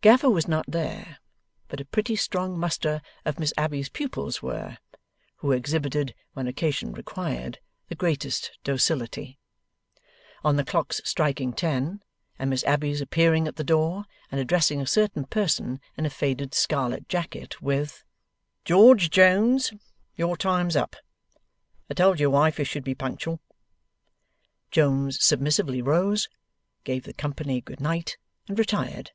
[0.00, 1.18] Gaffer was not there,
[1.66, 4.78] but a pretty strong muster of Miss Abbey's pupils were,
[5.38, 7.58] who exhibited, when occasion required,
[7.88, 9.40] the greatest docility.
[10.44, 12.00] On the clock's striking ten,
[12.38, 16.54] and Miss Abbey's appearing at the door, and addressing a certain person in a faded
[16.54, 18.04] scarlet jacket, with
[18.64, 19.72] 'George Jones,
[20.14, 20.94] your time's up!
[21.90, 23.40] I told your wife you should be punctual,'
[24.70, 26.28] Jones submissively rose,
[26.84, 29.10] gave the company good night, and retired.